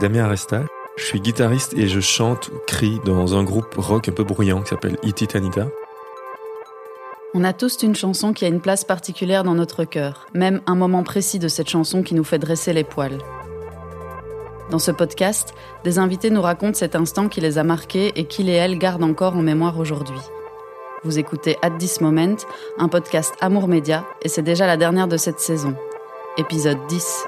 Damien 0.00 0.26
Aresta. 0.26 0.62
Je 0.96 1.04
suis 1.04 1.20
guitariste 1.20 1.74
et 1.74 1.88
je 1.88 1.98
chante 1.98 2.48
ou 2.48 2.58
crie 2.68 3.00
dans 3.04 3.36
un 3.36 3.42
groupe 3.42 3.74
rock 3.76 4.08
un 4.08 4.12
peu 4.12 4.22
bruyant 4.22 4.62
qui 4.62 4.68
s'appelle 4.68 4.96
Ititanita. 5.02 5.66
On 7.34 7.42
a 7.42 7.52
tous 7.52 7.82
une 7.82 7.96
chanson 7.96 8.32
qui 8.32 8.44
a 8.44 8.48
une 8.48 8.60
place 8.60 8.84
particulière 8.84 9.42
dans 9.42 9.54
notre 9.54 9.84
cœur, 9.84 10.26
même 10.34 10.60
un 10.66 10.76
moment 10.76 11.02
précis 11.02 11.40
de 11.40 11.48
cette 11.48 11.68
chanson 11.68 12.04
qui 12.04 12.14
nous 12.14 12.22
fait 12.22 12.38
dresser 12.38 12.72
les 12.72 12.84
poils. 12.84 13.18
Dans 14.70 14.78
ce 14.78 14.92
podcast, 14.92 15.52
des 15.82 15.98
invités 15.98 16.30
nous 16.30 16.42
racontent 16.42 16.78
cet 16.78 16.94
instant 16.94 17.28
qui 17.28 17.40
les 17.40 17.58
a 17.58 17.64
marqués 17.64 18.12
et 18.14 18.24
qu'ils 18.24 18.50
et 18.50 18.54
elles 18.54 18.78
gardent 18.78 19.04
encore 19.04 19.36
en 19.36 19.42
mémoire 19.42 19.80
aujourd'hui. 19.80 20.20
Vous 21.02 21.18
écoutez 21.18 21.56
At 21.62 21.70
This 21.70 22.00
Moment, 22.00 22.36
un 22.78 22.88
podcast 22.88 23.34
Amour 23.40 23.66
Média, 23.66 24.04
et 24.22 24.28
c'est 24.28 24.42
déjà 24.42 24.66
la 24.68 24.76
dernière 24.76 25.08
de 25.08 25.16
cette 25.16 25.40
saison. 25.40 25.74
Épisode 26.36 26.78
10. 26.88 27.26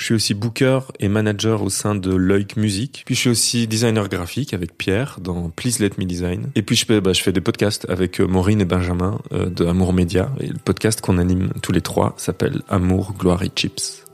Je 0.00 0.06
suis 0.06 0.14
aussi 0.14 0.32
booker 0.32 0.80
et 0.98 1.08
manager 1.08 1.62
au 1.62 1.68
sein 1.68 1.94
de 1.94 2.14
Loic 2.14 2.56
Music. 2.56 3.02
Puis 3.04 3.14
je 3.14 3.20
suis 3.20 3.28
aussi 3.28 3.66
designer 3.66 4.08
graphique 4.08 4.54
avec 4.54 4.78
Pierre 4.78 5.18
dans 5.20 5.50
Please 5.50 5.78
Let 5.78 5.90
Me 5.98 6.06
Design. 6.06 6.46
Et 6.54 6.62
puis 6.62 6.74
je 6.74 6.86
fais, 6.86 7.02
bah, 7.02 7.12
des 7.12 7.40
podcasts 7.42 7.86
avec 7.90 8.18
euh, 8.18 8.26
Maureen 8.26 8.62
et 8.62 8.64
Benjamin 8.64 9.20
euh, 9.32 9.50
de 9.50 9.66
Amour 9.66 9.92
Média. 9.92 10.32
Et 10.40 10.46
le 10.46 10.56
podcast 10.56 11.02
qu'on 11.02 11.18
anime 11.18 11.50
tous 11.60 11.72
les 11.72 11.82
trois 11.82 12.14
s'appelle 12.16 12.62
Amour, 12.70 13.12
Gloire 13.18 13.42
et 13.42 13.50
Chips. 13.54 14.06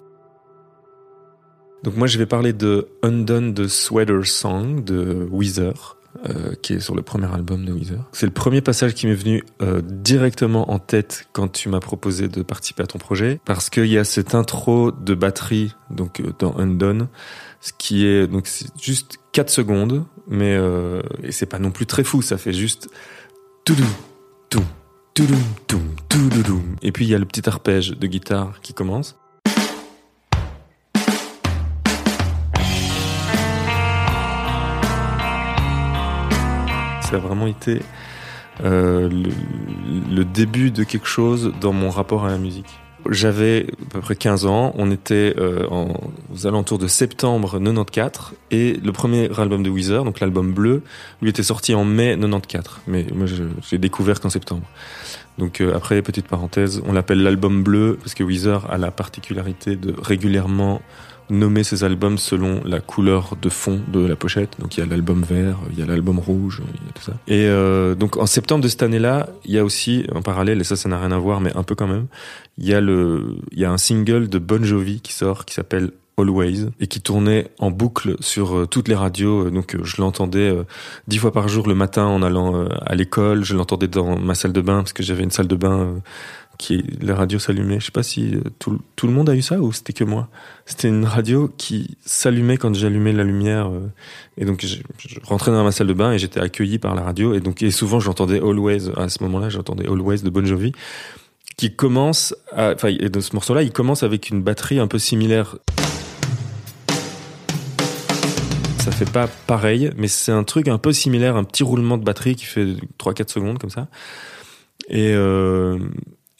Donc 1.84 1.96
moi 1.96 2.08
je 2.08 2.18
vais 2.18 2.26
parler 2.26 2.52
de 2.52 2.88
Undone 3.04 3.54
the 3.54 3.68
Sweater 3.68 4.26
Song 4.26 4.82
de 4.82 5.28
Weezer. 5.30 5.95
Euh, 6.24 6.54
qui 6.62 6.74
est 6.74 6.80
sur 6.80 6.94
le 6.94 7.02
premier 7.02 7.32
album 7.32 7.64
de 7.64 7.72
Weezer. 7.72 8.08
C'est 8.12 8.26
le 8.26 8.32
premier 8.32 8.60
passage 8.60 8.94
qui 8.94 9.06
m'est 9.06 9.14
venu 9.14 9.44
euh, 9.60 9.82
directement 9.82 10.70
en 10.70 10.78
tête 10.78 11.28
quand 11.32 11.48
tu 11.48 11.68
m'as 11.68 11.80
proposé 11.80 12.28
de 12.28 12.42
participer 12.42 12.84
à 12.84 12.86
ton 12.86 12.98
projet, 12.98 13.40
parce 13.44 13.70
qu'il 13.70 13.86
y 13.86 13.98
a 13.98 14.04
cette 14.04 14.34
intro 14.34 14.92
de 14.92 15.14
batterie 15.14 15.74
donc 15.90 16.20
euh, 16.20 16.32
dans 16.38 16.56
Undone, 16.58 17.08
ce 17.60 17.72
qui 17.76 18.06
est 18.06 18.26
donc 18.26 18.48
juste 18.80 19.18
4 19.32 19.50
secondes, 19.50 20.04
mais 20.28 20.58
et 21.22 21.32
c'est 21.32 21.46
pas 21.46 21.58
non 21.58 21.70
plus 21.70 21.86
très 21.86 22.04
fou, 22.04 22.22
ça 22.22 22.38
fait 22.38 22.52
juste 22.52 22.88
toudoum, 23.64 23.86
toum, 24.48 24.64
toudoum. 25.14 26.76
Et 26.82 26.92
puis 26.92 27.04
il 27.04 27.08
y 27.08 27.14
a 27.14 27.18
le 27.18 27.26
petit 27.26 27.48
arpège 27.48 27.90
de 27.90 28.06
guitare 28.06 28.60
qui 28.62 28.72
commence. 28.72 29.16
Ça 37.06 37.16
a 37.16 37.18
vraiment 37.20 37.46
été 37.46 37.82
euh, 38.64 39.08
le, 40.10 40.24
début 40.24 40.72
de 40.72 40.82
quelque 40.82 41.06
chose 41.06 41.52
dans 41.60 41.72
mon 41.72 41.88
rapport 41.88 42.24
à 42.24 42.30
la 42.30 42.38
musique. 42.38 42.66
J'avais 43.08 43.66
à 43.90 43.92
peu 43.92 44.00
près 44.00 44.16
15 44.16 44.46
ans, 44.46 44.72
on 44.76 44.90
était 44.90 45.32
euh, 45.38 45.68
en, 45.70 45.94
aux 46.34 46.46
alentours 46.48 46.78
de 46.78 46.88
septembre 46.88 47.60
94 47.60 48.32
et 48.50 48.72
le 48.82 48.90
premier 48.90 49.30
album 49.38 49.62
de 49.62 49.70
Weezer, 49.70 50.02
donc 50.02 50.18
l'album 50.18 50.52
bleu, 50.52 50.82
lui 51.22 51.30
était 51.30 51.44
sorti 51.44 51.76
en 51.76 51.84
mai 51.84 52.18
94. 52.20 52.80
Mais 52.88 53.06
moi 53.14 53.26
je, 53.26 53.44
j'ai 53.70 53.78
découvert 53.78 54.20
qu'en 54.20 54.30
septembre. 54.30 54.66
Donc 55.38 55.60
euh, 55.60 55.74
après, 55.74 56.00
petite 56.02 56.28
parenthèse, 56.28 56.82
on 56.86 56.92
l'appelle 56.92 57.22
l'album 57.22 57.62
bleu 57.62 57.98
parce 58.00 58.14
que 58.14 58.24
Weezer 58.24 58.70
a 58.70 58.78
la 58.78 58.90
particularité 58.90 59.76
de 59.76 59.94
régulièrement 60.00 60.80
nommer 61.28 61.64
ses 61.64 61.84
albums 61.84 62.18
selon 62.18 62.62
la 62.64 62.80
couleur 62.80 63.36
de 63.40 63.48
fond 63.48 63.80
de 63.88 64.06
la 64.06 64.16
pochette. 64.16 64.60
Donc 64.60 64.76
il 64.76 64.80
y 64.80 64.82
a 64.82 64.86
l'album 64.86 65.22
vert, 65.22 65.58
il 65.72 65.78
y 65.78 65.82
a 65.82 65.86
l'album 65.86 66.18
rouge, 66.18 66.62
il 66.74 66.86
y 66.86 66.88
a 66.88 66.92
tout 66.92 67.02
ça. 67.02 67.14
Et 67.26 67.46
euh, 67.46 67.94
donc 67.94 68.16
en 68.16 68.26
septembre 68.26 68.62
de 68.62 68.68
cette 68.68 68.82
année-là, 68.82 69.28
il 69.44 69.52
y 69.52 69.58
a 69.58 69.64
aussi 69.64 70.06
en 70.14 70.22
parallèle, 70.22 70.60
et 70.60 70.64
ça 70.64 70.76
ça 70.76 70.88
n'a 70.88 70.98
rien 70.98 71.12
à 71.12 71.18
voir, 71.18 71.40
mais 71.40 71.54
un 71.56 71.62
peu 71.62 71.74
quand 71.74 71.88
même, 71.88 72.06
il 72.58 72.66
y 72.66 72.74
a 72.74 72.80
le, 72.80 73.36
il 73.52 73.58
y 73.58 73.64
a 73.64 73.72
un 73.72 73.78
single 73.78 74.28
de 74.28 74.38
Bon 74.38 74.64
Jovi 74.64 75.00
qui 75.00 75.12
sort 75.12 75.44
qui 75.44 75.54
s'appelle 75.54 75.90
Always 76.18 76.70
et 76.80 76.86
qui 76.86 77.00
tournait 77.00 77.48
en 77.58 77.70
boucle 77.70 78.16
sur 78.20 78.56
euh, 78.56 78.66
toutes 78.66 78.88
les 78.88 78.94
radios. 78.94 79.50
Donc 79.50 79.74
euh, 79.74 79.84
je 79.84 80.00
l'entendais 80.00 80.50
euh, 80.50 80.64
dix 81.08 81.18
fois 81.18 81.32
par 81.32 81.48
jour 81.48 81.68
le 81.68 81.74
matin 81.74 82.06
en 82.06 82.22
allant 82.22 82.56
euh, 82.56 82.68
à 82.84 82.94
l'école. 82.94 83.44
Je 83.44 83.54
l'entendais 83.54 83.88
dans 83.88 84.18
ma 84.18 84.34
salle 84.34 84.52
de 84.52 84.60
bain 84.60 84.78
parce 84.78 84.92
que 84.92 85.02
j'avais 85.02 85.22
une 85.24 85.30
salle 85.30 85.46
de 85.48 85.56
bain 85.56 85.80
euh, 85.80 85.98
qui 86.58 86.82
les 87.00 87.12
radios 87.12 87.38
s'allumaient. 87.38 87.80
Je 87.80 87.86
sais 87.86 87.92
pas 87.92 88.02
si 88.02 88.34
euh, 88.34 88.40
tout, 88.58 88.80
tout 88.96 89.06
le 89.06 89.12
monde 89.12 89.28
a 89.28 89.34
eu 89.34 89.42
ça 89.42 89.60
ou 89.60 89.72
c'était 89.72 89.92
que 89.92 90.04
moi. 90.04 90.28
C'était 90.64 90.88
une 90.88 91.04
radio 91.04 91.52
qui 91.58 91.98
s'allumait 92.04 92.56
quand 92.56 92.74
j'allumais 92.74 93.12
la 93.12 93.24
lumière. 93.24 93.68
euh, 93.68 93.88
et 94.38 94.46
donc 94.46 94.64
je, 94.64 94.76
rentrais 95.24 95.50
dans 95.50 95.64
ma 95.64 95.72
salle 95.72 95.88
de 95.88 95.92
bain 95.92 96.12
et 96.12 96.18
j'étais 96.18 96.40
accueilli 96.40 96.78
par 96.78 96.94
la 96.94 97.02
radio. 97.02 97.34
Et 97.34 97.40
donc 97.40 97.62
et 97.62 97.70
souvent 97.70 98.00
j'entendais 98.00 98.38
Always. 98.38 98.90
À 98.96 99.10
ce 99.10 99.22
moment-là, 99.24 99.50
j'entendais 99.50 99.86
Always 99.86 100.22
de 100.22 100.30
Bon 100.30 100.46
Jovi 100.46 100.72
qui 101.58 101.74
commence, 101.74 102.34
enfin, 102.54 102.88
et 102.88 103.08
dans 103.08 103.22
ce 103.22 103.34
morceau-là, 103.34 103.62
il 103.62 103.72
commence 103.72 104.02
avec 104.02 104.28
une 104.28 104.42
batterie 104.42 104.78
un 104.78 104.88
peu 104.88 104.98
similaire. 104.98 105.56
Ça 108.86 108.92
fait 108.92 109.10
pas 109.10 109.26
pareil, 109.48 109.90
mais 109.96 110.06
c'est 110.06 110.30
un 110.30 110.44
truc 110.44 110.68
un 110.68 110.78
peu 110.78 110.92
similaire, 110.92 111.34
un 111.34 111.42
petit 111.42 111.64
roulement 111.64 111.98
de 111.98 112.04
batterie 112.04 112.36
qui 112.36 112.44
fait 112.44 112.66
3-4 113.00 113.32
secondes 113.32 113.58
comme 113.58 113.68
ça. 113.68 113.88
Et, 114.88 115.12
euh, 115.12 115.76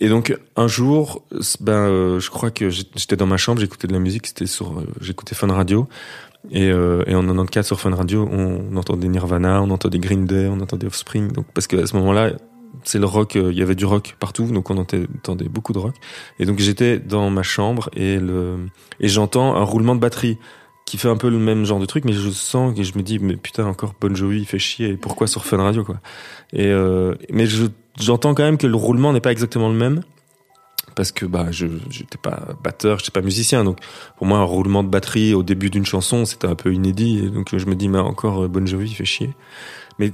donc 0.00 0.32
un 0.54 0.68
jour, 0.68 1.24
ben, 1.58 1.72
euh, 1.72 2.20
je 2.20 2.30
crois 2.30 2.52
que 2.52 2.70
j'étais 2.70 3.16
dans 3.16 3.26
ma 3.26 3.36
chambre, 3.36 3.60
j'écoutais 3.60 3.88
de 3.88 3.92
la 3.92 3.98
musique, 3.98 4.32
euh, 4.40 4.46
j'écoutais 5.00 5.34
Fun 5.34 5.52
Radio. 5.52 5.88
Et, 6.52 6.72
en 6.72 7.22
94 7.22 7.66
sur 7.66 7.80
Fun 7.80 7.96
Radio, 7.96 8.28
on 8.30 8.76
entendait 8.76 9.08
Nirvana, 9.08 9.60
on 9.60 9.70
entendait 9.70 9.98
Green 9.98 10.24
Day, 10.24 10.46
on 10.46 10.60
entendait 10.60 10.86
Offspring. 10.86 11.32
Donc 11.32 11.46
parce 11.52 11.66
qu'à 11.66 11.84
ce 11.84 11.96
moment-là, 11.96 12.30
c'est 12.84 13.00
le 13.00 13.06
rock, 13.06 13.34
il 13.34 13.58
y 13.58 13.62
avait 13.62 13.74
du 13.74 13.86
rock 13.86 14.14
partout, 14.20 14.46
donc 14.46 14.70
on 14.70 14.76
entendait, 14.76 15.48
beaucoup 15.48 15.72
de 15.72 15.78
rock. 15.78 15.96
Et 16.38 16.46
donc 16.46 16.60
j'étais 16.60 17.00
dans 17.00 17.28
ma 17.28 17.42
chambre 17.42 17.90
et 17.96 18.20
j'entends 19.00 19.56
un 19.56 19.64
roulement 19.64 19.96
de 19.96 20.00
batterie 20.00 20.38
qui 20.86 20.96
fait 20.98 21.08
un 21.08 21.16
peu 21.16 21.28
le 21.28 21.38
même 21.38 21.64
genre 21.64 21.80
de 21.80 21.84
truc, 21.86 22.04
mais 22.04 22.12
je 22.12 22.30
sens 22.30 22.72
et 22.78 22.84
je 22.84 22.96
me 22.96 23.02
dis 23.02 23.18
mais 23.18 23.36
putain 23.36 23.66
encore 23.66 23.94
Bon 24.00 24.14
Jovi 24.14 24.38
il 24.38 24.46
fait 24.46 24.58
chier 24.58 24.90
et 24.90 24.96
pourquoi 24.96 25.26
sur 25.26 25.44
Fun 25.44 25.58
Radio 25.58 25.84
quoi. 25.84 25.96
Et 26.52 26.66
euh, 26.68 27.14
mais 27.30 27.46
je 27.46 27.66
j'entends 28.00 28.34
quand 28.34 28.44
même 28.44 28.56
que 28.56 28.66
le 28.68 28.76
roulement 28.76 29.12
n'est 29.12 29.20
pas 29.20 29.32
exactement 29.32 29.68
le 29.68 29.74
même 29.74 30.02
parce 30.94 31.10
que 31.12 31.26
bah 31.26 31.48
je 31.50 31.66
j'étais 31.90 32.18
pas 32.18 32.50
batteur, 32.62 33.00
j'étais 33.00 33.10
pas 33.10 33.20
musicien 33.20 33.64
donc 33.64 33.78
pour 34.16 34.26
moi 34.26 34.38
un 34.38 34.44
roulement 34.44 34.82
de 34.84 34.88
batterie 34.88 35.34
au 35.34 35.42
début 35.42 35.70
d'une 35.70 35.84
chanson 35.84 36.24
c'était 36.24 36.46
un 36.46 36.54
peu 36.54 36.72
inédit 36.72 37.30
donc 37.30 37.54
je 37.56 37.66
me 37.66 37.74
dis 37.74 37.88
mais 37.88 37.98
encore 37.98 38.44
euh, 38.44 38.48
Bon 38.48 38.64
Jovi 38.66 38.88
il 38.90 38.94
fait 38.94 39.04
chier. 39.04 39.34
Mais 39.98 40.12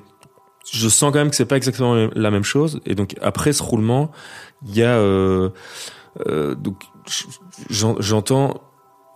je 0.73 0.89
sens 0.89 1.13
quand 1.13 1.19
même 1.19 1.29
que 1.31 1.37
c'est 1.37 1.45
pas 1.45 1.57
exactement 1.59 2.09
la 2.15 2.31
même 2.31 2.45
chose 2.45 2.81
et 2.87 2.95
donc 2.95 3.15
après 3.21 3.53
ce 3.53 3.63
roulement 3.63 4.11
il 4.67 4.75
y 4.75 4.83
a 4.83 4.97
euh, 4.97 5.51
euh, 6.29 6.55
donc 6.55 6.83
j'en- 7.69 8.01
j'entends 8.01 8.61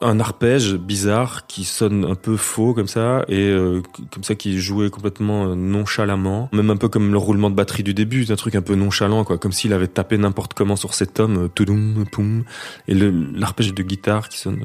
un 0.03 0.21
arpège 0.21 0.75
bizarre 0.75 1.47
qui 1.47 1.65
sonne 1.65 2.05
un 2.05 2.15
peu 2.15 2.37
faux 2.37 2.75
comme 2.75 2.87
ça 2.87 3.25
et 3.29 3.49
euh, 3.49 3.83
comme 4.13 4.25
ça 4.25 4.35
qui 4.35 4.59
joué 4.59 4.91
complètement 4.91 5.47
euh, 5.47 5.55
nonchalamment. 5.55 6.51
Même 6.53 6.69
un 6.71 6.77
peu 6.77 6.89
comme 6.89 7.13
le 7.13 7.19
roulement 7.19 7.49
de 7.49 7.55
batterie 7.55 7.83
du 7.83 7.95
début 7.95 8.27
un 8.31 8.37
truc 8.37 8.55
un 8.57 8.63
peu 8.63 8.75
nonchalant 8.75 9.25
quoi. 9.25 9.39
Comme 9.39 9.53
s'il 9.53 9.73
avait 9.73 9.89
tapé 9.89 10.19
n'importe 10.19 10.53
comment 10.53 10.77
sur 10.77 10.93
cet 10.93 11.19
homme 11.19 11.45
euh, 11.45 11.49
toudoum, 11.49 12.05
poum. 12.13 12.45
Et 12.89 12.95
l'arpège 12.95 13.73
de 13.73 13.83
guitare 13.83 14.29
qui 14.29 14.39
sonne 14.39 14.65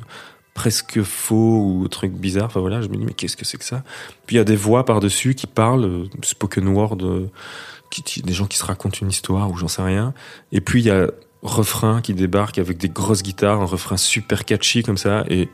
presque 0.54 1.02
faux 1.02 1.64
ou 1.66 1.88
truc 1.88 2.12
bizarre. 2.12 2.48
Enfin 2.48 2.60
voilà 2.60 2.82
je 2.82 2.90
me 2.90 2.98
dis 2.98 3.06
mais 3.06 3.14
qu'est-ce 3.14 3.38
que 3.38 3.46
c'est 3.46 3.58
que 3.58 3.64
ça? 3.66 3.84
Puis 4.26 4.36
il 4.36 4.38
y 4.40 4.42
a 4.42 4.46
des 4.46 4.58
voix 4.58 4.84
par 4.84 5.00
dessus 5.00 5.34
qui 5.34 5.48
parlent 5.48 6.10
spoken 6.24 6.68
word 6.68 6.98
qui- 7.90 8.22
des 8.22 8.34
gens 8.34 8.48
qui 8.48 8.58
se 8.58 8.66
racontent 8.66 8.98
une 9.02 9.10
histoire 9.10 9.50
ou 9.50 9.56
j'en 9.56 9.70
sais 9.70 9.82
rien. 9.82 10.14
Et 10.52 10.60
puis 10.60 10.82
il 10.82 10.88
y 10.88 10.92
a 10.92 11.08
refrain 11.42 12.02
qui 12.02 12.14
débarque 12.14 12.58
avec 12.58 12.78
des 12.78 12.90
grosses 12.90 13.24
guitares, 13.24 13.62
un 13.62 13.66
refrain 13.66 13.98
super 13.98 14.46
catchy 14.46 14.84
comme 14.84 14.98
ça, 14.98 15.26
et 15.30 15.50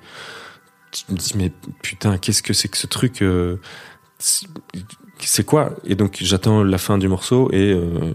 je 0.94 1.14
me 1.14 1.18
dis 1.18 1.34
mais 1.36 1.52
putain 1.82 2.18
qu'est-ce 2.18 2.44
que 2.44 2.54
c'est 2.54 2.68
que 2.68 2.78
ce 2.78 2.88
truc 2.88 3.22
euh, 3.22 3.58
c'est- 4.20 5.44
quoi? 5.46 5.72
Et 5.86 5.96
donc 5.96 6.18
j'attends 6.22 6.64
la 6.64 6.78
fin 6.78 6.98
du 6.98 7.08
morceau 7.08 7.50
et 7.52 7.72
euh, 7.72 8.14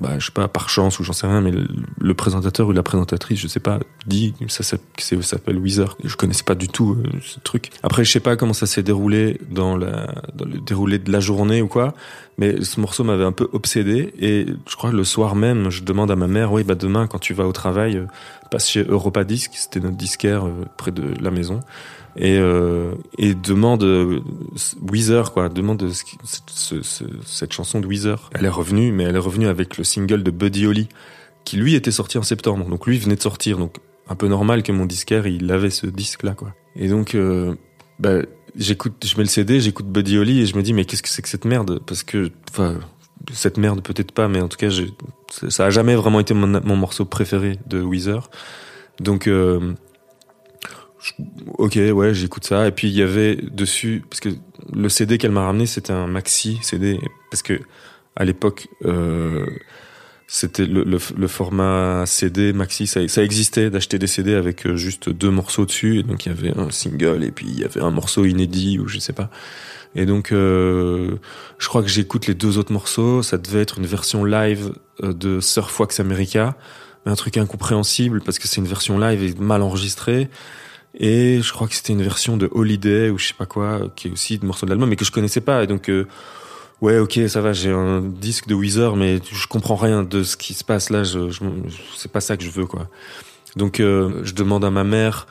bah 0.00 0.18
je 0.18 0.26
sais 0.26 0.32
pas 0.32 0.48
par 0.48 0.68
chance 0.68 0.98
ou 0.98 1.04
j'en 1.04 1.12
sais 1.12 1.26
rien, 1.26 1.40
mais 1.40 1.52
le, 1.52 2.14
présentateur 2.14 2.68
ou 2.68 2.72
la 2.72 2.82
présentatrice, 2.82 3.40
je 3.40 3.48
sais 3.48 3.60
pas, 3.60 3.80
dit 4.06 4.34
ça, 4.48 4.62
ça, 4.62 4.76
s'appelle 5.22 5.58
Weezer. 5.58 5.96
Je 6.04 6.16
connaissais 6.16 6.44
pas 6.44 6.54
du 6.54 6.68
tout 6.68 6.98
euh, 6.98 7.18
ce 7.22 7.40
truc. 7.40 7.70
Après 7.82 8.04
je 8.04 8.12
sais 8.12 8.20
pas 8.20 8.36
comment 8.36 8.52
ça 8.52 8.66
s'est 8.66 8.82
déroulé 8.82 9.40
dans 9.50 9.76
le 9.76 9.90
déroulé 10.66 10.98
de 10.98 11.10
la 11.10 11.20
journée 11.20 11.62
ou 11.62 11.68
quoi, 11.68 11.94
mais 12.38 12.62
ce 12.62 12.80
morceau 12.80 13.02
m'avait 13.04 13.24
un 13.24 13.32
peu 13.32 13.48
obsédé 13.52 14.12
et 14.18 14.46
je 14.68 14.76
crois 14.76 14.90
que 14.90 14.96
le 14.96 15.04
soir 15.04 15.34
même, 15.36 15.70
je 15.70 15.82
demande 15.82 16.10
à 16.10 16.16
ma 16.16 16.26
mère, 16.26 16.52
oui, 16.52 16.64
bah 16.64 16.74
demain 16.74 17.06
quand 17.06 17.18
tu 17.18 17.32
vas 17.34 17.46
au 17.46 17.52
travail, 17.52 17.96
euh, 17.96 18.06
passe 18.50 18.68
chez 18.68 18.84
Europa 18.84 19.24
Disc, 19.24 19.52
c'était 19.54 19.80
notre 19.80 19.96
disquaire 19.96 20.46
euh, 20.46 20.52
près 20.76 20.90
de 20.92 21.14
la 21.22 21.30
maison, 21.30 21.60
et 22.16 22.38
euh, 22.38 22.92
et 23.18 23.34
demande 23.34 23.82
euh, 23.84 24.20
Weezer 24.90 25.32
quoi, 25.32 25.48
demande 25.48 25.88
ce 25.92 26.04
ce- 26.24 26.40
ce- 26.46 26.82
ce- 26.82 27.04
cette 27.24 27.52
chanson 27.52 27.80
de 27.80 27.86
Weezer. 27.86 28.30
Elle 28.34 28.44
est 28.44 28.48
revenue, 28.50 28.92
mais 28.92 29.04
elle 29.04 29.16
est 29.16 29.18
revenue 29.20 29.48
avec 29.48 29.76
le 29.78 29.84
single 29.84 30.22
de 30.22 30.30
Buddy 30.30 30.66
Holly 30.66 30.88
qui 31.44 31.56
lui 31.56 31.74
était 31.74 31.90
sorti 31.92 32.18
en 32.18 32.22
septembre, 32.22 32.66
donc 32.68 32.86
lui 32.86 32.98
venait 32.98 33.16
de 33.16 33.22
sortir, 33.22 33.56
donc 33.58 33.76
un 34.08 34.14
peu 34.14 34.28
normal 34.28 34.62
que 34.62 34.72
mon 34.72 34.84
disquaire 34.86 35.26
il 35.26 35.50
avait 35.52 35.70
ce 35.70 35.86
disque 35.86 36.22
là 36.22 36.32
quoi. 36.34 36.52
Et 36.74 36.88
donc 36.88 37.14
euh, 37.14 37.54
bah, 37.98 38.18
j'écoute, 38.56 39.04
je 39.06 39.16
mets 39.16 39.24
le 39.24 39.28
CD, 39.28 39.60
j'écoute 39.60 39.86
Buddy 39.86 40.18
Holly 40.18 40.40
et 40.40 40.46
je 40.46 40.56
me 40.56 40.62
dis 40.62 40.72
mais 40.72 40.84
qu'est-ce 40.84 41.02
que 41.02 41.08
c'est 41.08 41.22
que 41.22 41.28
cette 41.28 41.44
merde? 41.44 41.80
Parce 41.86 42.02
que, 42.02 42.30
enfin, 42.50 42.78
cette 43.32 43.58
merde 43.58 43.82
peut-être 43.82 44.12
pas, 44.12 44.28
mais 44.28 44.40
en 44.40 44.48
tout 44.48 44.56
cas, 44.56 44.68
ça 45.48 45.66
a 45.66 45.70
jamais 45.70 45.94
vraiment 45.94 46.20
été 46.20 46.34
mon, 46.34 46.46
mon 46.46 46.76
morceau 46.76 47.04
préféré 47.04 47.58
de 47.66 47.80
Weezer. 47.82 48.30
Donc, 49.00 49.26
euh, 49.26 49.74
ok, 51.58 51.78
ouais, 51.92 52.14
j'écoute 52.14 52.44
ça. 52.44 52.66
Et 52.68 52.72
puis 52.72 52.88
il 52.88 52.94
y 52.94 53.02
avait 53.02 53.36
dessus, 53.36 54.04
parce 54.08 54.20
que 54.20 54.30
le 54.72 54.88
CD 54.88 55.18
qu'elle 55.18 55.32
m'a 55.32 55.44
ramené, 55.44 55.66
c'était 55.66 55.92
un 55.92 56.06
maxi 56.06 56.58
CD, 56.62 56.98
parce 57.30 57.42
que 57.42 57.60
à 58.16 58.24
l'époque, 58.24 58.68
euh, 58.84 59.46
c'était 60.26 60.66
le, 60.66 60.82
le, 60.82 60.98
le, 61.16 61.28
format 61.28 62.04
CD 62.06 62.52
maxi, 62.52 62.86
ça, 62.86 63.06
ça 63.06 63.22
existait 63.22 63.70
d'acheter 63.70 63.98
des 63.98 64.08
CD 64.08 64.34
avec 64.34 64.66
euh, 64.66 64.76
juste 64.76 65.08
deux 65.08 65.30
morceaux 65.30 65.66
dessus, 65.66 66.00
et 66.00 66.02
donc 66.02 66.26
il 66.26 66.30
y 66.30 66.32
avait 66.32 66.58
un 66.58 66.70
single 66.70 67.22
et 67.22 67.30
puis 67.30 67.46
il 67.48 67.60
y 67.60 67.64
avait 67.64 67.80
un 67.80 67.92
morceau 67.92 68.24
inédit 68.24 68.78
ou 68.78 68.88
je 68.88 68.98
sais 68.98 69.12
pas. 69.12 69.30
Et 69.96 70.04
donc, 70.04 70.30
euh, 70.30 71.16
je 71.58 71.68
crois 71.68 71.82
que 71.82 71.88
j'écoute 71.88 72.26
les 72.26 72.34
deux 72.34 72.58
autres 72.58 72.72
morceaux. 72.72 73.22
Ça 73.22 73.38
devait 73.38 73.62
être 73.62 73.78
une 73.78 73.86
version 73.86 74.24
live 74.24 74.72
euh, 75.02 75.14
de 75.14 75.40
Surfwax 75.40 76.00
America, 76.00 76.54
mais 77.04 77.12
un 77.12 77.16
truc 77.16 77.38
incompréhensible 77.38 78.20
parce 78.20 78.38
que 78.38 78.46
c'est 78.46 78.60
une 78.60 78.66
version 78.66 78.98
live 78.98 79.22
et 79.24 79.34
mal 79.40 79.62
enregistrée. 79.62 80.28
Et 80.98 81.40
je 81.42 81.52
crois 81.52 81.66
que 81.66 81.74
c'était 81.74 81.94
une 81.94 82.02
version 82.02 82.36
de 82.36 82.48
Holiday 82.52 83.08
ou 83.08 83.18
je 83.18 83.28
sais 83.28 83.34
pas 83.34 83.46
quoi, 83.46 83.90
qui 83.96 84.08
est 84.08 84.10
aussi 84.10 84.38
de 84.38 84.46
morceau 84.46 84.66
de 84.66 84.70
l'album, 84.70 84.88
mais 84.88 84.96
que 84.96 85.04
je 85.04 85.12
connaissais 85.12 85.40
pas. 85.40 85.62
Et 85.62 85.66
donc, 85.66 85.88
euh, 85.88 86.06
ouais, 86.80 86.98
ok, 86.98 87.20
ça 87.28 87.40
va, 87.40 87.52
j'ai 87.52 87.70
un 87.70 88.00
disque 88.00 88.46
de 88.46 88.54
Weezer, 88.54 88.96
mais 88.96 89.20
je 89.30 89.46
comprends 89.46 89.76
rien 89.76 90.02
de 90.02 90.22
ce 90.22 90.36
qui 90.36 90.54
se 90.54 90.64
passe 90.64 90.90
là. 90.90 91.02
C'est 91.96 92.12
pas 92.12 92.20
ça 92.20 92.36
que 92.36 92.44
je 92.44 92.50
veux, 92.50 92.66
quoi. 92.66 92.88
Donc, 93.56 93.80
euh, 93.80 94.20
je 94.24 94.34
demande 94.34 94.64
à 94.64 94.70
ma 94.70 94.84
mère 94.84 95.26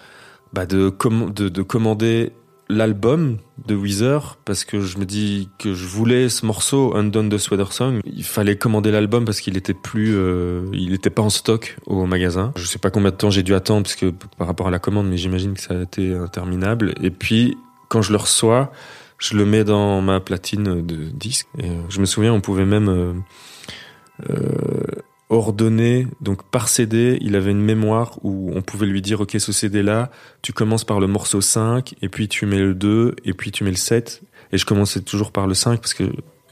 bah, 0.54 0.66
de, 0.66 0.92
de, 1.34 1.50
de 1.50 1.62
commander 1.62 2.32
l'album 2.70 3.38
de 3.68 3.76
Weezer 3.76 4.38
parce 4.46 4.66
que 4.66 4.82
je 4.82 4.98
me 4.98 5.06
dis 5.06 5.50
que 5.60 5.74
je 5.74 5.86
voulais 5.86 6.30
ce 6.30 6.46
morceau 6.46 6.96
Undone 6.96 7.30
the 7.30 7.38
Sweater 7.38 7.72
Song. 7.72 8.00
Il 8.06 8.24
fallait 8.24 8.58
commander 8.58 8.92
l'album 8.92 9.26
parce 9.26 9.40
qu'il 9.40 9.58
était 9.58 9.74
plus, 9.74 10.16
euh, 10.16 10.66
il 10.74 10.94
était 10.94 11.10
pas 11.10 11.22
en 11.22 11.30
stock 11.30 11.78
au 11.86 12.06
magasin. 12.06 12.52
Je 12.56 12.66
sais 12.66 12.80
pas 12.80 12.90
combien 12.90 13.12
de 13.12 13.16
temps 13.16 13.30
j'ai 13.30 13.44
dû 13.44 13.54
attendre 13.54 13.84
parce 13.84 13.96
que 13.96 14.12
par 14.38 14.48
rapport 14.48 14.68
à 14.68 14.72
la 14.72 14.80
commande, 14.80 15.08
mais 15.08 15.18
j'imagine 15.18 15.54
que 15.54 15.62
ça 15.62 15.78
a 15.78 15.84
été 15.84 16.14
interminable. 16.14 16.94
Et 17.02 17.12
puis 17.12 17.58
quand 17.90 18.02
je 18.02 18.12
le 18.12 18.18
reçois, 18.18 18.72
je 19.18 19.38
le 19.38 19.46
mets 19.46 19.64
dans 19.64 20.02
ma 20.02 20.20
platine 20.20 20.86
de 20.86 20.96
disque. 21.06 21.48
Et 21.58 21.70
euh, 21.70 21.82
je 21.90 22.00
me 22.00 22.06
souviens, 22.06 22.34
on 22.34 22.42
pouvait 22.42 22.66
même 22.66 22.90
euh, 22.90 23.14
euh 24.30 25.02
ordonné, 25.30 26.08
donc 26.22 26.44
par 26.44 26.70
CD, 26.70 27.18
il 27.22 27.36
avait 27.36 27.52
une 27.52 27.62
mémoire 27.62 28.20
où 28.24 28.52
on 28.54 28.62
pouvait 28.62 28.86
lui 28.86 29.02
dire, 29.02 29.22
ok, 29.22 29.36
ce 29.40 29.52
CD-là, 29.52 30.12
tu 30.42 30.54
commences 30.54 30.84
par 30.84 31.00
le 31.00 31.08
morceau 31.08 31.42
5, 31.42 31.96
et 32.02 32.10
puis 32.10 32.28
tu 32.28 32.46
mets 32.46 32.60
le 32.60 32.76
2, 32.76 33.16
et 33.26 33.34
puis 33.34 33.52
tu 33.52 33.64
mets 33.64 33.72
le 33.72 33.76
7. 33.76 34.22
Et 34.52 34.58
je 34.58 34.66
commençais 34.66 35.02
toujours 35.02 35.32
par 35.32 35.48
le 35.48 35.56
5, 35.56 35.80
parce 35.82 35.94
que, 35.94 36.04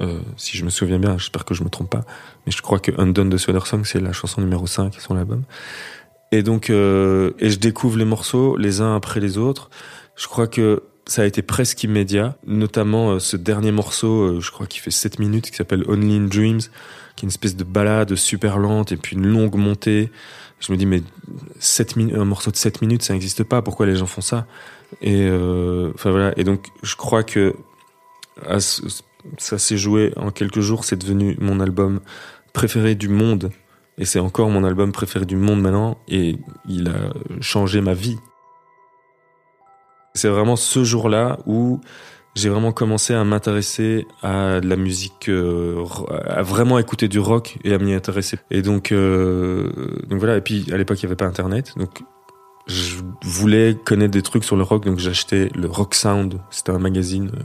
euh, 0.01 0.19
si 0.37 0.57
je 0.57 0.65
me 0.65 0.71
souviens 0.71 0.97
bien, 0.97 1.17
j'espère 1.17 1.45
que 1.45 1.53
je 1.53 1.63
me 1.63 1.69
trompe 1.69 1.91
pas, 1.91 2.03
mais 2.45 2.51
je 2.51 2.61
crois 2.61 2.79
que 2.79 2.91
Undone 2.99 3.29
de 3.29 3.37
Song, 3.37 3.83
c'est 3.83 3.99
la 3.99 4.11
chanson 4.11 4.41
numéro 4.41 4.65
5 4.65 4.99
sur 4.99 5.13
l'album. 5.13 5.43
Et 6.31 6.41
donc, 6.41 6.71
euh, 6.71 7.33
et 7.37 7.51
je 7.51 7.59
découvre 7.59 7.97
les 7.97 8.05
morceaux 8.05 8.57
les 8.57 8.81
uns 8.81 8.95
après 8.95 9.19
les 9.19 9.37
autres. 9.37 9.69
Je 10.15 10.27
crois 10.27 10.47
que 10.47 10.81
ça 11.05 11.23
a 11.23 11.25
été 11.25 11.41
presque 11.41 11.83
immédiat, 11.83 12.37
notamment 12.45 13.11
euh, 13.11 13.19
ce 13.19 13.35
dernier 13.35 13.71
morceau, 13.71 14.21
euh, 14.21 14.39
je 14.39 14.51
crois 14.51 14.67
qu'il 14.67 14.81
fait 14.81 14.91
7 14.91 15.19
minutes, 15.19 15.51
qui 15.51 15.57
s'appelle 15.57 15.83
Only 15.87 16.17
in 16.17 16.27
Dreams, 16.27 16.61
qui 17.15 17.21
est 17.21 17.23
une 17.23 17.29
espèce 17.29 17.55
de 17.55 17.63
balade 17.63 18.15
super 18.15 18.57
lente 18.57 18.91
et 18.91 18.97
puis 18.97 19.15
une 19.15 19.27
longue 19.27 19.55
montée. 19.55 20.11
Je 20.59 20.71
me 20.71 20.77
dis, 20.77 20.85
mais 20.85 21.03
7 21.59 21.95
un 22.15 22.23
morceau 22.23 22.51
de 22.51 22.55
7 22.55 22.81
minutes, 22.81 23.03
ça 23.03 23.13
n'existe 23.13 23.43
pas. 23.43 23.61
Pourquoi 23.61 23.85
les 23.85 23.97
gens 23.97 24.05
font 24.05 24.21
ça? 24.21 24.47
Et 25.01 25.23
euh, 25.23 25.91
enfin 25.93 26.11
voilà. 26.11 26.33
Et 26.37 26.45
donc, 26.45 26.67
je 26.83 26.95
crois 26.95 27.23
que 27.23 27.53
ça 29.37 29.57
s'est 29.57 29.77
joué 29.77 30.13
en 30.15 30.31
quelques 30.31 30.61
jours. 30.61 30.85
C'est 30.85 30.95
devenu 30.95 31.35
mon 31.41 31.59
album 31.59 31.99
préféré 32.53 32.95
du 32.95 33.09
monde. 33.09 33.51
Et 33.97 34.05
c'est 34.05 34.19
encore 34.19 34.49
mon 34.49 34.63
album 34.63 34.91
préféré 34.91 35.25
du 35.25 35.35
monde 35.35 35.61
maintenant. 35.61 35.97
Et 36.07 36.37
il 36.67 36.87
a 36.87 37.13
changé 37.41 37.81
ma 37.81 37.93
vie. 37.93 38.17
C'est 40.15 40.29
vraiment 40.29 40.55
ce 40.55 40.83
jour-là 40.83 41.39
où 41.45 41.81
j'ai 42.35 42.49
vraiment 42.49 42.71
commencé 42.71 43.13
à 43.13 43.23
m'intéresser 43.23 44.07
à 44.21 44.59
de 44.59 44.67
la 44.67 44.75
musique, 44.75 45.29
euh, 45.29 45.83
à 46.27 46.41
vraiment 46.41 46.79
écouter 46.79 47.07
du 47.07 47.19
rock 47.19 47.57
et 47.63 47.73
à 47.73 47.77
m'y 47.77 47.93
intéresser. 47.93 48.37
Et 48.49 48.61
donc, 48.61 48.91
euh, 48.91 49.71
donc 50.07 50.19
voilà. 50.19 50.37
Et 50.37 50.41
puis 50.41 50.65
à 50.71 50.77
l'époque, 50.77 51.01
il 51.01 51.05
n'y 51.05 51.09
avait 51.09 51.15
pas 51.15 51.25
Internet, 51.25 51.73
donc 51.77 52.03
je 52.65 52.95
voulais 53.23 53.75
connaître 53.85 54.11
des 54.11 54.21
trucs 54.21 54.43
sur 54.43 54.55
le 54.55 54.63
rock, 54.63 54.85
donc 54.85 54.99
j'achetais 54.99 55.49
le 55.53 55.67
Rock 55.67 55.95
Sound. 55.95 56.39
C'était 56.49 56.71
un 56.71 56.79
magazine, 56.79 57.29
euh, 57.33 57.43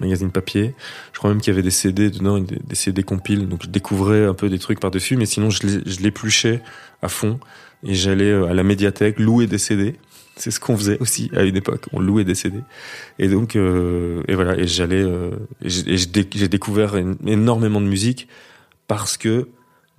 magazine 0.00 0.30
papier. 0.30 0.74
Je 1.12 1.18
crois 1.18 1.30
même 1.30 1.40
qu'il 1.40 1.52
y 1.52 1.54
avait 1.54 1.62
des 1.62 1.70
CD 1.70 2.10
dedans, 2.10 2.38
des, 2.38 2.58
des 2.62 2.74
CD 2.74 3.02
compiles. 3.02 3.48
Donc 3.48 3.64
je 3.64 3.68
découvrais 3.68 4.24
un 4.24 4.34
peu 4.34 4.48
des 4.48 4.58
trucs 4.58 4.80
par 4.80 4.90
dessus, 4.90 5.16
mais 5.16 5.26
sinon 5.26 5.50
je 5.50 5.66
l'épluchais 6.00 6.62
à 7.02 7.08
fond 7.08 7.38
et 7.82 7.94
j'allais 7.94 8.32
à 8.32 8.54
la 8.54 8.62
médiathèque 8.62 9.18
louer 9.18 9.46
des 9.46 9.58
CD 9.58 9.96
c'est 10.36 10.50
ce 10.50 10.60
qu'on 10.60 10.76
faisait 10.76 10.98
aussi 11.00 11.30
à 11.34 11.42
une 11.42 11.56
époque. 11.56 11.86
On 11.92 12.00
louait 12.00 12.24
des 12.24 12.34
CD. 12.34 12.58
Et 13.18 13.28
donc, 13.28 13.56
euh, 13.56 14.22
et 14.28 14.34
voilà. 14.34 14.56
Et 14.56 14.66
j'allais, 14.66 15.02
euh, 15.02 15.30
j'ai 15.62 16.48
découvert 16.48 16.96
énormément 17.26 17.80
de 17.80 17.86
musique 17.86 18.28
parce 18.86 19.16
que 19.16 19.48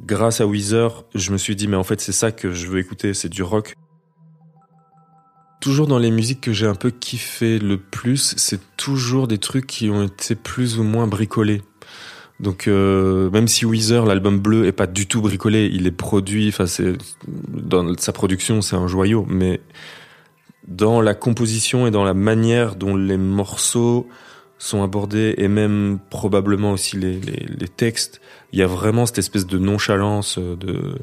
grâce 0.06 0.40
à 0.40 0.46
Weezer, 0.46 1.04
je 1.16 1.32
me 1.32 1.38
suis 1.38 1.56
dit, 1.56 1.68
mais 1.68 1.76
en 1.76 1.84
fait, 1.84 2.00
c'est 2.00 2.12
ça 2.12 2.32
que 2.32 2.52
je 2.52 2.68
veux 2.68 2.80
écouter, 2.80 3.14
c'est 3.14 3.30
du 3.30 3.42
rock. 3.42 3.74
Toujours 5.60 5.88
dans 5.88 5.98
les 5.98 6.12
musiques 6.12 6.42
que 6.42 6.54
j'ai 6.54 6.68
un 6.68 6.76
peu 6.76 6.92
kiffé 6.92 7.58
le 7.58 7.80
plus, 7.80 8.36
c'est 8.38 8.60
toujours 8.78 9.28
des 9.28 9.40
trucs 9.40 9.66
qui 9.66 9.90
ont 9.90 10.04
été 10.04 10.36
plus 10.36 10.78
ou 10.78 10.84
moins 10.84 11.08
bricolés. 11.08 11.64
Donc 12.40 12.68
euh, 12.68 13.32
même 13.32 13.48
si 13.48 13.66
Weezer, 13.66 14.06
l'album 14.06 14.40
bleu, 14.40 14.68
est 14.68 14.72
pas 14.72 14.86
du 14.86 15.08
tout 15.08 15.22
bricolé, 15.22 15.70
il 15.74 15.88
est 15.88 15.92
produit, 15.92 16.50
enfin 16.50 16.68
c'est 16.68 16.94
dans 17.28 17.98
sa 17.98 18.12
production, 18.12 18.62
c'est 18.62 18.76
un 18.76 18.88
joyau, 18.88 19.26
mais 19.28 19.60
dans 20.68 21.02
la 21.02 21.14
composition 21.14 21.88
et 21.88 21.92
dans 21.92 22.04
la 22.04 22.14
manière 22.14 22.76
dont 22.76 22.96
les 22.96 23.18
morceaux 23.18 24.08
sont 24.58 24.84
abordés 24.84 25.36
et 25.38 25.48
même 25.48 26.00
probablement 26.10 26.72
aussi 26.72 26.98
les, 26.98 27.20
les, 27.20 27.46
les 27.48 27.68
textes, 27.68 28.22
il 28.52 28.60
y 28.60 28.64
a 28.64 28.68
vraiment 28.68 29.06
cette 29.06 29.20
espèce 29.20 29.46
de 29.46 29.58
nonchalance 29.58 30.40
de 30.40 30.96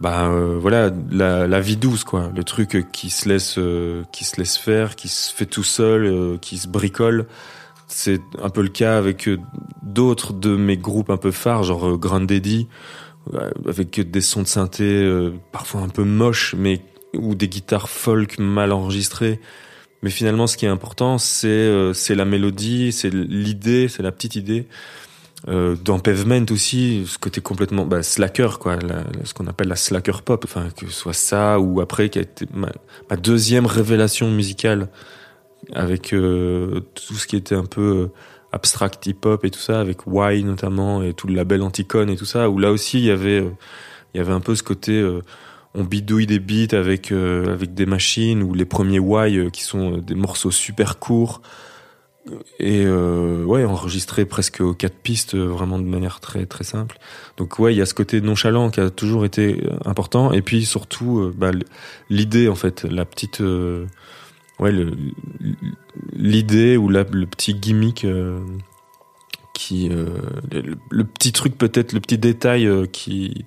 bah 0.00 0.28
euh, 0.28 0.58
voilà 0.60 0.90
la, 1.10 1.46
la, 1.46 1.60
vie 1.60 1.76
douce 1.76 2.04
quoi, 2.04 2.30
le 2.34 2.44
truc 2.44 2.86
qui 2.92 3.10
se 3.10 3.28
laisse 3.28 3.58
euh, 3.58 4.02
qui 4.12 4.24
se 4.24 4.36
laisse 4.36 4.56
faire, 4.56 4.96
qui 4.96 5.08
se 5.08 5.32
fait 5.32 5.46
tout 5.46 5.62
seul, 5.62 6.04
euh, 6.04 6.36
qui 6.38 6.58
se 6.58 6.68
bricole. 6.68 7.26
C'est 7.86 8.20
un 8.42 8.48
peu 8.48 8.62
le 8.62 8.68
cas 8.68 8.98
avec 8.98 9.30
d'autres 9.82 10.32
de 10.32 10.56
mes 10.56 10.76
groupes 10.76 11.10
un 11.10 11.16
peu 11.16 11.30
phares, 11.30 11.62
genre 11.62 11.96
Grand 11.96 12.20
Daddy, 12.20 12.66
avec 13.68 14.00
des 14.10 14.20
sons 14.20 14.42
de 14.42 14.46
synthé 14.46 15.30
parfois 15.52 15.82
un 15.82 15.90
peu 15.90 16.02
moches, 16.02 16.54
mais 16.58 16.80
ou 17.16 17.34
des 17.34 17.48
guitares 17.48 17.88
folk 17.88 18.38
mal 18.38 18.72
enregistrées. 18.72 19.40
Mais 20.02 20.10
finalement, 20.10 20.46
ce 20.46 20.56
qui 20.56 20.66
est 20.66 20.68
important, 20.68 21.18
c'est 21.18 21.48
euh, 21.48 21.92
c'est 21.94 22.14
la 22.14 22.24
mélodie, 22.24 22.92
c'est 22.92 23.12
l'idée, 23.12 23.88
c'est 23.88 24.02
la 24.02 24.12
petite 24.12 24.36
idée. 24.36 24.66
Euh, 25.46 25.76
dans 25.76 25.98
Pavement 25.98 26.46
aussi, 26.50 27.04
ce 27.06 27.18
côté 27.18 27.42
complètement 27.42 27.84
bah, 27.84 28.02
slacker, 28.02 28.58
quoi, 28.58 28.78
ce 29.24 29.34
qu'on 29.34 29.46
appelle 29.46 29.68
la 29.68 29.76
slacker 29.76 30.22
pop, 30.22 30.44
enfin 30.46 30.68
que 30.74 30.86
ce 30.86 30.92
soit 30.92 31.12
ça 31.12 31.60
ou 31.60 31.82
après 31.82 32.08
qui 32.08 32.18
a 32.18 32.22
été 32.22 32.46
ma, 32.54 33.16
deuxième 33.16 33.66
révélation 33.66 34.30
musicale 34.30 34.88
avec 35.74 36.14
euh, 36.14 36.80
tout 36.94 37.14
ce 37.14 37.26
qui 37.26 37.36
était 37.36 37.54
un 37.54 37.66
peu 37.66 37.80
euh, 37.82 38.12
abstract 38.52 39.06
hip 39.06 39.18
hop 39.24 39.44
et 39.44 39.50
tout 39.50 39.60
ça, 39.60 39.80
avec 39.80 40.06
Y 40.06 40.44
notamment 40.44 41.02
et 41.02 41.12
tout 41.12 41.26
le 41.26 41.34
label 41.34 41.60
Anticon 41.60 42.08
et 42.08 42.16
tout 42.16 42.24
ça, 42.24 42.48
où 42.48 42.58
là 42.58 42.70
aussi 42.70 42.98
il 42.98 43.04
y 43.04 43.10
avait 43.10 43.44
il 44.14 44.18
y 44.18 44.20
avait 44.20 44.32
un 44.32 44.40
peu 44.40 44.54
ce 44.54 44.62
côté 44.62 45.02
on 45.74 45.82
bidouille 45.82 46.26
des 46.26 46.38
beats 46.38 46.76
avec 46.76 47.10
euh, 47.12 47.52
avec 47.52 47.74
des 47.74 47.86
machines 47.86 48.42
ou 48.42 48.54
les 48.54 48.64
premiers 48.64 49.00
Y 49.00 49.38
euh, 49.38 49.50
qui 49.50 49.62
sont 49.62 49.94
euh, 49.94 50.00
des 50.00 50.14
morceaux 50.14 50.50
super 50.50 50.98
courts. 50.98 51.42
Et 52.58 52.86
ouais 52.86 53.66
enregistrés 53.66 54.24
presque 54.24 54.62
aux 54.62 54.72
quatre 54.72 54.96
pistes 54.96 55.36
vraiment 55.36 55.78
de 55.78 55.84
manière 55.84 56.20
très 56.20 56.46
très 56.46 56.64
simple. 56.64 56.96
Donc 57.36 57.58
ouais 57.58 57.74
il 57.74 57.76
y 57.76 57.82
a 57.82 57.86
ce 57.86 57.92
côté 57.92 58.22
nonchalant 58.22 58.70
qui 58.70 58.80
a 58.80 58.88
toujours 58.88 59.26
été 59.26 59.62
important. 59.84 60.32
Et 60.32 60.40
puis 60.40 60.64
surtout 60.64 61.30
bah, 61.36 61.50
l'idée 62.08 62.48
en 62.48 62.54
fait 62.54 62.84
la 62.84 63.04
petite 63.04 63.42
ouais 64.58 64.72
l'idée 66.14 66.78
ou 66.78 66.88
le 66.88 67.26
petit 67.26 67.52
gimmick 67.52 68.06
qui 69.52 69.90
le, 69.90 70.78
le, 70.88 71.04
petit 71.04 71.32
truc 71.32 71.58
peut-être 71.58 71.92
le 71.92 72.00
petit 72.00 72.16
détail 72.16 72.66
qui 72.90 73.44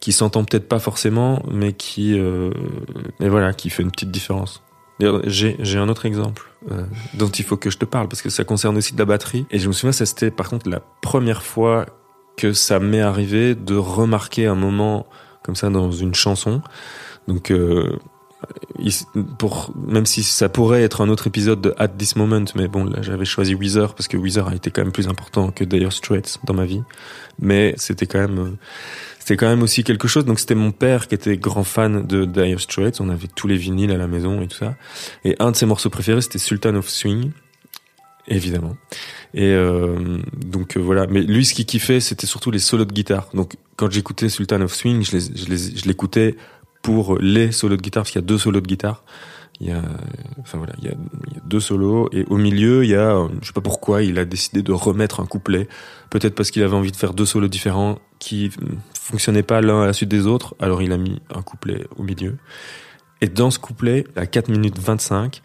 qui 0.00 0.12
s'entend 0.12 0.44
peut-être 0.44 0.68
pas 0.68 0.78
forcément, 0.78 1.42
mais 1.50 1.72
qui, 1.72 2.18
euh, 2.18 2.50
mais 3.20 3.28
voilà, 3.28 3.52
qui 3.52 3.70
fait 3.70 3.82
une 3.82 3.90
petite 3.90 4.10
différence. 4.10 4.62
J'ai, 5.24 5.56
un 5.76 5.88
autre 5.90 6.06
exemple 6.06 6.50
euh, 6.70 6.82
dont 7.14 7.28
il 7.28 7.44
faut 7.44 7.58
que 7.58 7.68
je 7.68 7.76
te 7.76 7.84
parle 7.84 8.08
parce 8.08 8.22
que 8.22 8.30
ça 8.30 8.44
concerne 8.44 8.78
aussi 8.78 8.94
de 8.94 8.98
la 8.98 9.04
batterie. 9.04 9.44
Et 9.50 9.58
je 9.58 9.68
me 9.68 9.72
souviens, 9.72 9.92
ça 9.92 10.06
c'était 10.06 10.30
par 10.30 10.48
contre 10.48 10.70
la 10.70 10.80
première 11.02 11.42
fois 11.42 11.84
que 12.38 12.54
ça 12.54 12.80
m'est 12.80 13.00
arrivé 13.00 13.54
de 13.54 13.76
remarquer 13.76 14.46
un 14.46 14.54
moment 14.54 15.06
comme 15.42 15.54
ça 15.54 15.68
dans 15.70 15.90
une 15.90 16.14
chanson. 16.14 16.62
Donc, 17.28 17.50
euh, 17.50 17.96
pour 19.38 19.72
même 19.76 20.06
si 20.06 20.22
ça 20.22 20.48
pourrait 20.48 20.82
être 20.82 21.00
un 21.00 21.08
autre 21.08 21.26
épisode 21.26 21.60
de 21.60 21.74
At 21.78 21.88
This 21.88 22.16
Moment, 22.16 22.44
mais 22.54 22.68
bon, 22.68 22.84
là 22.84 23.00
j'avais 23.02 23.24
choisi 23.24 23.54
Weezer 23.54 23.94
parce 23.94 24.08
que 24.08 24.16
Weezer 24.16 24.48
a 24.48 24.54
été 24.54 24.70
quand 24.70 24.82
même 24.82 24.92
plus 24.92 25.08
important 25.08 25.50
que 25.50 25.64
Dire 25.64 25.92
Straits 25.92 26.38
dans 26.44 26.54
ma 26.54 26.64
vie. 26.64 26.82
Mais 27.38 27.74
c'était 27.76 28.06
quand 28.06 28.20
même 28.20 28.56
c'était 29.26 29.38
quand 29.38 29.48
même 29.48 29.64
aussi 29.64 29.82
quelque 29.82 30.06
chose. 30.06 30.24
Donc 30.24 30.38
c'était 30.38 30.54
mon 30.54 30.70
père 30.70 31.08
qui 31.08 31.16
était 31.16 31.36
grand 31.36 31.64
fan 31.64 32.06
de 32.06 32.24
Dire 32.26 32.60
Straits. 32.60 33.00
On 33.00 33.08
avait 33.08 33.26
tous 33.26 33.48
les 33.48 33.56
vinyles 33.56 33.90
à 33.90 33.96
la 33.96 34.06
maison 34.06 34.40
et 34.40 34.46
tout 34.46 34.56
ça. 34.56 34.76
Et 35.24 35.34
un 35.40 35.50
de 35.50 35.56
ses 35.56 35.66
morceaux 35.66 35.90
préférés, 35.90 36.20
c'était 36.20 36.38
Sultan 36.38 36.76
of 36.76 36.88
Swing, 36.88 37.32
évidemment. 38.28 38.76
Et 39.34 39.50
euh, 39.50 40.18
donc 40.36 40.76
euh, 40.76 40.80
voilà. 40.80 41.08
Mais 41.08 41.22
lui, 41.22 41.44
ce 41.44 41.54
qu'il 41.54 41.66
kiffait, 41.66 41.98
c'était 41.98 42.28
surtout 42.28 42.52
les 42.52 42.60
solos 42.60 42.84
de 42.84 42.92
guitare. 42.92 43.28
Donc 43.34 43.54
quand 43.74 43.90
j'écoutais 43.90 44.28
Sultan 44.28 44.60
of 44.60 44.72
Swing, 44.72 45.04
je, 45.04 45.16
les, 45.16 45.20
je, 45.20 45.46
les, 45.46 45.76
je 45.76 45.88
l'écoutais 45.88 46.36
pour 46.86 47.18
les 47.18 47.50
solos 47.50 47.76
de 47.76 47.82
guitare 47.82 48.04
parce 48.04 48.12
qu'il 48.12 48.20
y 48.20 48.24
a 48.24 48.28
deux 48.28 48.38
solos 48.38 48.60
de 48.60 48.66
guitare. 48.68 49.02
Il 49.58 49.66
y 49.66 49.72
a, 49.72 49.82
enfin 50.38 50.56
voilà, 50.56 50.72
il 50.78 50.84
y 50.84 50.88
a, 50.88 50.94
deux 51.44 51.58
solos 51.58 52.08
et 52.12 52.24
au 52.28 52.36
milieu, 52.36 52.84
il 52.84 52.90
y 52.90 52.94
a, 52.94 53.26
je 53.42 53.46
sais 53.48 53.52
pas 53.52 53.60
pourquoi, 53.60 54.04
il 54.04 54.20
a 54.20 54.24
décidé 54.24 54.62
de 54.62 54.70
remettre 54.70 55.18
un 55.18 55.26
couplet. 55.26 55.66
Peut-être 56.10 56.36
parce 56.36 56.52
qu'il 56.52 56.62
avait 56.62 56.76
envie 56.76 56.92
de 56.92 56.96
faire 56.96 57.12
deux 57.12 57.26
solos 57.26 57.48
différents 57.48 57.98
qui 58.20 58.52
fonctionnaient 58.94 59.42
pas 59.42 59.60
l'un 59.62 59.82
à 59.82 59.86
la 59.86 59.94
suite 59.94 60.10
des 60.10 60.28
autres. 60.28 60.54
Alors 60.60 60.80
il 60.80 60.92
a 60.92 60.96
mis 60.96 61.20
un 61.34 61.42
couplet 61.42 61.86
au 61.96 62.04
milieu. 62.04 62.36
Et 63.20 63.28
dans 63.28 63.50
ce 63.50 63.58
couplet, 63.58 64.04
à 64.14 64.26
4 64.26 64.48
minutes 64.48 64.78
25, 64.78 65.40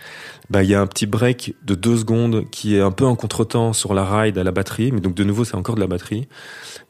bah, 0.49 0.61
il 0.61 0.69
y 0.69 0.75
a 0.75 0.81
un 0.81 0.87
petit 0.87 1.05
break 1.05 1.55
de 1.63 1.73
deux 1.73 1.97
secondes 1.97 2.49
qui 2.51 2.75
est 2.75 2.81
un 2.81 2.91
peu 2.91 3.05
en 3.05 3.15
contretemps 3.15 3.71
sur 3.71 3.93
la 3.93 4.03
ride 4.03 4.37
à 4.37 4.43
la 4.43 4.51
batterie. 4.51 4.91
Mais 4.91 4.99
donc, 4.99 5.15
de 5.15 5.23
nouveau, 5.23 5.45
c'est 5.45 5.55
encore 5.55 5.75
de 5.75 5.79
la 5.79 5.87
batterie. 5.87 6.27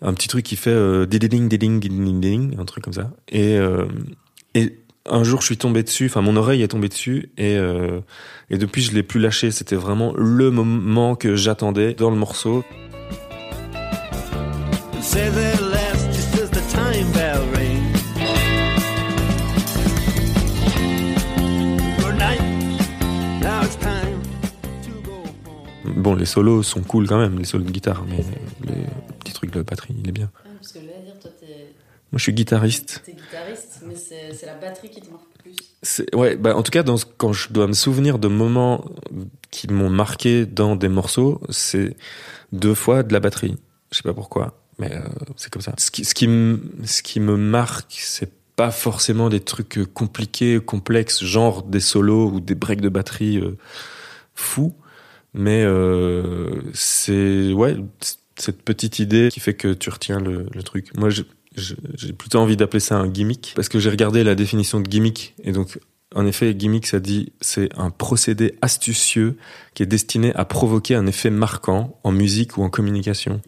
Un 0.01 0.13
petit 0.15 0.27
truc 0.27 0.43
qui 0.43 0.55
fait, 0.55 0.71
euh, 0.71 1.05
ding, 1.05 1.19
ding, 1.19 1.47
ding, 1.47 1.79
ding, 1.79 2.19
ding, 2.19 2.59
un 2.59 2.65
truc 2.65 2.83
comme 2.83 2.93
ça. 2.93 3.11
Et, 3.29 3.57
euh, 3.57 3.85
et 4.55 4.77
un 5.09 5.23
jour, 5.23 5.41
je 5.41 5.45
suis 5.47 5.57
tombé 5.57 5.83
dessus. 5.83 6.05
Enfin, 6.05 6.21
mon 6.21 6.35
oreille 6.35 6.61
est 6.61 6.69
tombée 6.69 6.89
dessus. 6.89 7.31
Et, 7.37 7.55
euh, 7.55 8.01
et 8.49 8.57
depuis, 8.57 8.81
je 8.81 8.93
l'ai 8.93 9.03
plus 9.03 9.19
lâché. 9.19 9.51
C'était 9.51 9.75
vraiment 9.75 10.13
le 10.15 10.51
moment 10.51 11.15
que 11.15 11.35
j'attendais 11.35 11.93
dans 11.93 12.09
le 12.09 12.17
morceau. 12.17 12.63
Bon, 26.01 26.15
les 26.15 26.25
solos 26.25 26.63
sont 26.63 26.81
cool 26.81 27.07
quand 27.07 27.19
même, 27.19 27.37
les 27.37 27.45
solos 27.45 27.63
de 27.63 27.71
guitare. 27.71 28.03
Mais 28.09 28.23
les 28.65 28.85
petits 29.19 29.33
trucs 29.33 29.51
de 29.51 29.61
batterie, 29.61 29.95
il 29.99 30.09
est 30.09 30.11
bien. 30.11 30.31
Parce 30.59 30.73
que 30.73 30.79
je 30.79 30.85
vais 30.85 31.05
dire, 31.05 31.19
toi, 31.19 31.29
t'es 31.39 31.73
Moi, 32.11 32.17
je 32.17 32.23
suis 32.23 32.33
guitariste. 32.33 33.03
guitariste, 33.07 33.79
mais 33.87 33.95
c'est 33.95 34.45
la 34.45 34.55
batterie 34.55 34.89
qui 34.89 35.01
te 35.01 35.09
marque 35.09 35.23
plus. 35.39 35.55
C'est- 35.81 36.13
Ouais, 36.13 36.35
bah 36.35 36.55
en 36.55 36.61
tout 36.63 36.71
cas, 36.71 36.83
dans, 36.83 36.97
quand 37.17 37.31
je 37.33 37.51
dois 37.53 37.67
me 37.67 37.73
souvenir 37.73 38.19
de 38.19 38.27
moments 38.27 38.83
qui 39.49 39.67
m'ont 39.69 39.89
marqué 39.89 40.45
dans 40.45 40.75
des 40.75 40.89
morceaux, 40.89 41.41
c'est 41.49 41.95
deux 42.51 42.73
fois 42.75 43.03
de 43.03 43.13
la 43.13 43.19
batterie. 43.21 43.55
Je 43.91 43.97
sais 43.97 44.03
pas 44.03 44.13
pourquoi, 44.13 44.61
mais 44.77 44.93
euh, 44.93 45.01
c'est 45.37 45.49
comme 45.51 45.61
ça. 45.61 45.73
Ce 45.77 45.89
qui, 45.89 46.03
ce 46.05 46.13
qui, 46.13 46.27
ce 46.85 47.01
qui 47.01 47.19
me 47.21 47.37
marque, 47.37 47.97
c'est 47.99 48.31
pas 48.57 48.71
forcément 48.71 49.29
des 49.29 49.39
trucs 49.39 49.77
euh, 49.77 49.85
compliqués, 49.85 50.59
complexes, 50.59 51.23
genre 51.23 51.63
des 51.63 51.79
solos 51.79 52.29
ou 52.31 52.39
des 52.41 52.55
breaks 52.55 52.81
de 52.81 52.89
batterie 52.89 53.37
euh, 53.37 53.57
fous, 54.35 54.75
mais 55.33 55.63
euh, 55.63 56.61
c'est 56.73 57.53
ouais 57.53 57.77
cette 58.35 58.61
petite 58.63 58.99
idée 58.99 59.29
qui 59.31 59.39
fait 59.39 59.53
que 59.53 59.73
tu 59.73 59.89
retiens 59.89 60.19
le, 60.19 60.47
le 60.53 60.63
truc. 60.63 60.95
Moi, 60.97 61.09
je- 61.09 61.23
j'ai 61.55 62.13
plutôt 62.13 62.39
envie 62.39 62.55
d'appeler 62.55 62.79
ça 62.79 62.97
un 62.97 63.07
gimmick 63.07 63.53
parce 63.55 63.67
que 63.67 63.79
j'ai 63.79 63.89
regardé 63.89 64.23
la 64.23 64.35
définition 64.35 64.79
de 64.79 64.87
gimmick 64.87 65.35
et 65.43 65.51
donc 65.51 65.79
en 66.15 66.25
effet 66.25 66.53
gimmick 66.55 66.87
ça 66.87 66.99
dit 66.99 67.33
c'est 67.41 67.69
un 67.77 67.89
procédé 67.89 68.55
astucieux 68.61 69.37
qui 69.73 69.83
est 69.83 69.87
destiné 69.87 70.33
à 70.35 70.45
provoquer 70.45 70.95
un 70.95 71.07
effet 71.07 71.29
marquant 71.29 71.99
en 72.03 72.11
musique 72.11 72.57
ou 72.57 72.63
en 72.63 72.69
communication 72.69 73.41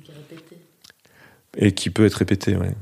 et 1.58 1.72
qui 1.74 1.90
peut 1.90 2.06
être 2.06 2.16
répété 2.16 2.56
ouais. 2.58 2.76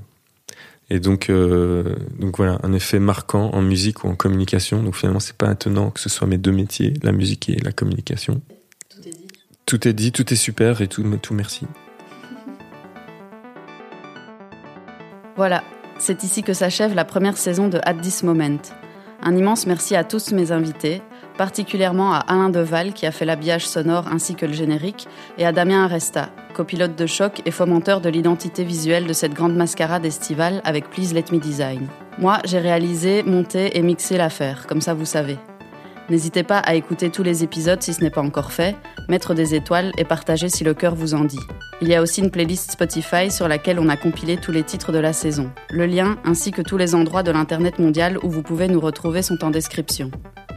Et 0.90 1.00
donc 1.00 1.30
euh, 1.30 1.96
donc 2.20 2.38
voilà 2.38 2.60
un 2.64 2.74
effet 2.74 3.00
marquant 3.00 3.52
en 3.52 3.62
musique 3.62 4.04
ou 4.04 4.08
en 4.08 4.16
communication 4.16 4.82
donc 4.84 4.96
finalement 4.96 5.20
c'est 5.20 5.38
pas 5.38 5.52
étonnant 5.52 5.92
que 5.92 6.00
ce 6.00 6.10
soit 6.10 6.28
mes 6.28 6.38
deux 6.38 6.52
métiers 6.52 6.94
la 7.04 7.12
musique 7.12 7.48
et 7.48 7.58
la 7.58 7.72
communication. 7.72 8.42
Tout 8.90 9.08
est 9.08 9.12
dit. 9.12 9.28
Tout 9.66 9.88
est 9.88 9.94
dit, 9.94 10.12
tout 10.12 10.34
est 10.34 10.36
super 10.36 10.82
et 10.82 10.88
tout 10.88 11.04
tout 11.22 11.34
merci. 11.34 11.66
Voilà, 15.36 15.64
c'est 15.98 16.24
ici 16.24 16.44
que 16.44 16.54
s'achève 16.54 16.94
la 16.94 17.06
première 17.06 17.38
saison 17.38 17.68
de 17.68 17.80
At 17.84 17.96
This 17.96 18.24
Moment. 18.24 18.60
Un 19.24 19.36
immense 19.36 19.66
merci 19.66 19.96
à 19.96 20.04
tous 20.04 20.32
mes 20.32 20.52
invités, 20.52 21.02
particulièrement 21.38 22.14
à 22.14 22.18
Alain 22.18 22.50
Deval 22.50 22.94
qui 22.94 23.06
a 23.06 23.12
fait 23.12 23.26
l'habillage 23.26 23.68
sonore 23.68 24.08
ainsi 24.12 24.36
que 24.36 24.46
le 24.46 24.54
générique, 24.54 25.08
et 25.38 25.46
à 25.46 25.52
Damien 25.52 25.86
Aresta, 25.86 26.30
copilote 26.54 26.96
de 26.96 27.06
choc 27.06 27.42
et 27.46 27.52
fomenteur 27.52 28.02
de 28.02 28.10
l'identité 28.10 28.64
visuelle 28.64 29.08
de 29.08 29.14
cette 29.14 29.34
grande 29.34 29.56
mascarade 29.56 30.06
estivale 30.06 30.62
avec 30.66 30.90
Please 30.90 31.14
Let 31.14 31.26
Me 31.32 31.40
Design. 31.40 31.88
Moi, 32.18 32.40
j'ai 32.46 32.60
réalisé, 32.60 33.24
monté 33.24 33.78
et 33.78 33.82
mixé 33.82 34.18
l'affaire, 34.18 34.68
comme 34.68 34.82
ça 34.82 34.94
vous 34.94 35.06
savez. 35.06 35.38
N'hésitez 36.10 36.44
pas 36.44 36.60
à 36.60 36.76
écouter 36.76 37.10
tous 37.10 37.24
les 37.24 37.44
épisodes 37.44 37.82
si 37.82 37.94
ce 37.94 38.02
n'est 38.02 38.10
pas 38.10 38.22
encore 38.22 38.52
fait, 38.52 38.76
mettre 39.08 39.34
des 39.34 39.56
étoiles 39.56 39.92
et 39.98 40.04
partager 40.04 40.50
si 40.50 40.64
le 40.64 40.74
cœur 40.74 40.96
vous 40.96 41.14
en 41.14 41.24
dit. 41.24 41.40
Il 41.82 41.88
y 41.88 41.96
a 41.96 42.02
aussi 42.02 42.22
une 42.22 42.32
playlist 42.32 42.72
Spotify 42.72 43.32
sur 43.32 43.48
laquelle 43.48 43.80
on 43.80 43.90
a 43.90 43.98
compilé 43.98 44.38
tous 44.38 44.52
les 44.52 44.64
titres 44.64 44.92
de 44.92 45.00
la 45.00 45.14
saison. 45.14 45.52
Le 45.70 45.86
lien 45.86 46.18
ainsi 46.26 46.52
que 46.52 46.62
tous 46.62 46.78
les 46.78 46.96
endroits 46.96 47.24
de 47.24 47.32
l'Internet 47.32 47.80
mondial 47.80 48.18
où 48.24 48.30
vous 48.30 48.44
pouvez 48.44 48.68
nous 48.68 48.80
retrouver 48.80 49.22
sont 49.22 49.44
en 49.44 49.50
description. 49.50 50.12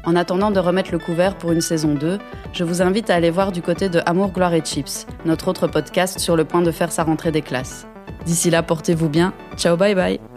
En 0.04 0.16
attendant 0.16 0.50
de 0.50 0.60
remettre 0.60 0.92
le 0.92 0.98
couvert 0.98 1.36
pour 1.36 1.52
une 1.52 1.62
saison 1.62 1.94
2, 1.94 2.18
je 2.52 2.64
vous 2.64 2.82
invite 2.82 3.08
à 3.08 3.14
aller 3.14 3.30
voir 3.30 3.52
du 3.52 3.62
côté 3.62 3.88
de 3.88 4.00
Amour, 4.04 4.32
Gloire 4.32 4.52
et 4.54 4.60
Chips, 4.60 5.06
notre 5.24 5.48
autre 5.48 5.66
podcast 5.66 6.18
sur 6.18 6.36
le 6.36 6.44
point 6.44 6.62
de 6.62 6.70
faire 6.70 6.92
sa 6.92 7.04
rentrée 7.04 7.32
des 7.32 7.42
classes. 7.42 7.86
D'ici 8.26 8.50
là, 8.50 8.62
portez-vous 8.62 9.08
bien. 9.08 9.32
Ciao, 9.56 9.76
bye 9.76 9.94
bye 9.94 10.33